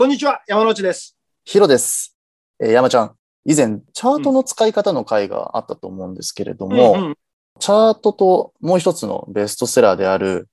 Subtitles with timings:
[0.00, 1.18] こんにちは、山内です。
[1.44, 2.16] ヒロです。
[2.58, 7.16] えー山ちゃん、以前、チャートの使い方の回があったと思うんですけれども、うんうん
[7.58, 10.48] チャートともう一つのベストセラーである、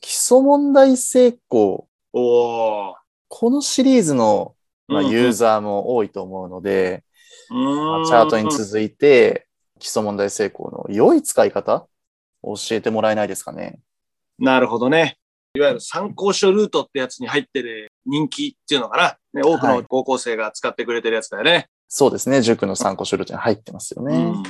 [0.00, 1.86] 基礎問題成功。
[2.10, 2.96] こ
[3.38, 4.56] のシリーズの、
[4.88, 7.04] まあ、うんうんユーザーも多いと思うので、
[7.50, 9.46] うーんまあチャートに続いて、
[9.78, 11.86] 基礎問題成功の良い使い方
[12.42, 13.78] 教えてもらえないですかね。
[14.40, 15.18] なるほどね。
[15.54, 19.40] いわゆる参考書ルートってやつに入ってる人気っていうのかな。
[19.40, 21.68] ね、多くのはい高校生が使ってくれてるやつだよね。
[21.88, 22.40] そうですね。
[22.40, 24.16] 塾の参考書ルートに入ってますよね。
[24.16, 24.42] うん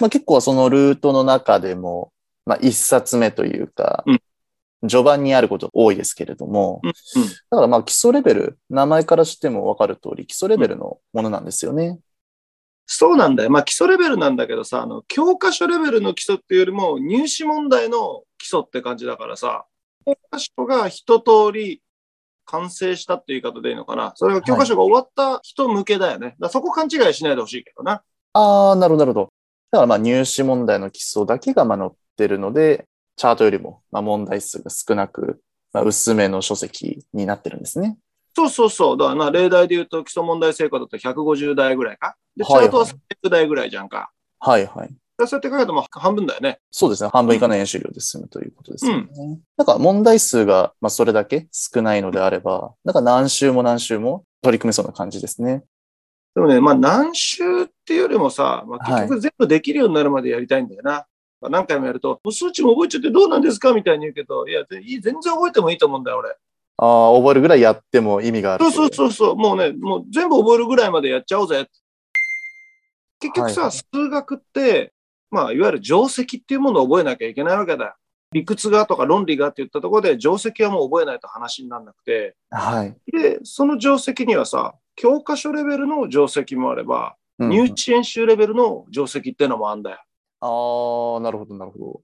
[0.00, 2.12] まあ、結構そのルートの中でも、
[2.44, 4.20] まあ、一冊目というか、うん
[4.88, 11.98] 序盤にあること多いですけれども、うんうんだからまあ基礎レベル、名前からしてもわかる通り、基礎レベルのものなんですよね。
[12.86, 13.50] そうなんだよ。
[13.50, 19.64] まあ基礎レベルなんだけどさ、あの、教科書レベルの基礎っていうよりも入試問題の基礎って感じだからさ、
[20.08, 21.82] 教科書が一通り
[22.46, 24.12] 完成したっていう言い方でいいのかな？
[24.14, 26.34] それが教科書が終わった人向けだよね。
[26.40, 28.02] だそこ勘違いしないでほしいけどな。
[28.32, 29.32] ああ、なるほど、なるほど。
[29.70, 35.42] だからまあ入試問題の基礎だけがまあ載ってるので、チャートよりもまあ問題数が少なく、
[35.74, 37.98] まあ、薄めの書籍になってるんですね。
[38.34, 38.96] そうそうそう。
[38.96, 42.16] だからな、例題で言うと基礎問題成功だと150台ぐらいか？
[42.34, 44.10] で、チャートは300台ぐらいじゃんか。
[44.38, 44.90] はいはい。
[45.26, 46.60] そうやって考えるともう半分だよね。
[46.70, 47.10] そうですね。
[47.12, 49.08] 半分以下の演習量で済むということですよね。
[49.56, 55.64] だから問題数が、まあ、それだけ少ないのであれば、なんか何週も何週も取り組めそうな感じですね。
[56.34, 61.06] でもね、まあ何週っていうよりもさ、まあ、はい結局全部できるようになるまでやりたいんだよな。
[61.40, 66.30] まあ何回もやると、もう数値も覚えちゃってどうなんですかみたいに言うけど、いや、全然覚えてもいいと思うんだよ、俺。
[66.30, 69.36] ああ、覚えるぐらいやっても意味があるそうそうそうそう。
[69.36, 71.66] もうね、もう全部覚えるぐらいまでやっちゃおうぜ。
[73.20, 74.92] 結局さ、はい数学って、
[75.30, 77.94] まあ、いわゆる定石っていうものを覚えなきゃいけないわけだよ。
[78.32, 82.96] 理屈がとか論理がって言ったところで、定石はもう覚えないと話にならなくて、はい。
[83.10, 89.98] で、その定石にはさ、教科書レベルの定石もあれば、うん入試演習レベルの定石っていうのもあるんだよ。
[90.40, 92.00] ああ、なるほど、なるほ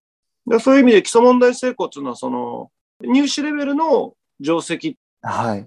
[0.47, 2.71] でそういう意味で基礎問題成功っていうのは、その、
[3.01, 5.29] 入試レベルの定石ど。
[5.29, 5.67] はい。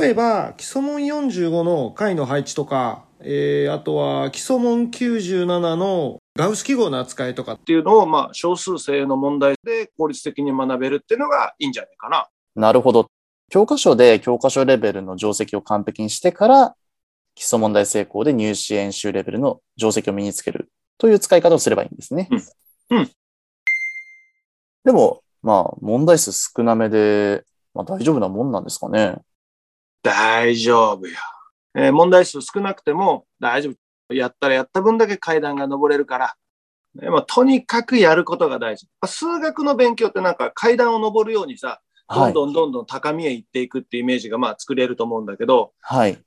[0.00, 12.28] 例えば、基礎問45の解の配置とか、えー、あとは基礎問97のガウス記号の扱いとか、っていうのを、まあ、少数精鋭の問題で効率的に学べるっていうのがいいんじゃないかな。
[12.54, 13.10] なるほど。
[13.50, 16.76] 教科書で教科書レベルの定石を完璧にしてから、
[17.34, 22.28] 基礎問題成功で入試演習レベルの定石を身につけるという使い方をすればいいんですね。
[22.30, 22.36] う
[22.96, 23.10] んうん
[24.82, 27.44] でも、まあ、問題数少なめで、
[27.74, 29.18] まあ大丈夫なもんなんですかね。
[30.02, 31.16] 大丈夫よ。
[31.74, 34.14] えー問題数少なくても大丈夫。
[34.14, 36.34] やったらやった分だけ階段が登れるから。
[37.00, 38.86] えーまあ、とにかくやることが大事。
[39.00, 42.30] まあ数学の勉強ってなんか階段を登るようにさ、どはい。
[42.32, 46.18] んどんどんどん高みへ行っていくっていうイメージがまあ作れると思うんだけど、はい。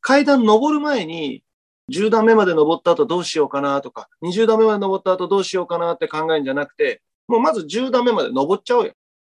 [0.00, 1.42] 階段登る前に、
[1.90, 8.92] 10段目まで登った後どうしようかなとか、20段目まで登った後どうしようかなって考えるんじゃなくて、もうまず10段目まで登っちゃおうよ。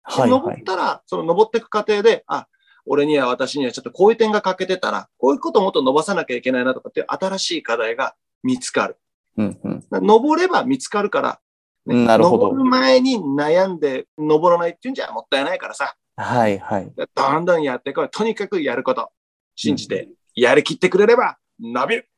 [0.02, 0.30] はい。
[0.30, 0.60] 登はい。
[0.60, 2.46] ったら、その登っていく過程で、あ、
[2.88, 8.96] 俺には私にはちょっとこういう点が欠けてたら、こういうことをもっと伸ばさなきゃいけないなとかっていう新しい課題が見つかる。
[9.36, 9.84] うんうん。
[9.90, 11.40] 登れば見つかるから、
[11.86, 16.58] なるほど登る前に悩んで登らないっていうんじゃもったいないからさ、はい。
[16.58, 16.92] はい。
[17.14, 18.08] どんどんやっていこう。
[18.10, 19.10] とにかくやること。
[19.54, 22.08] 信じて、やりきってくれれば伸びる。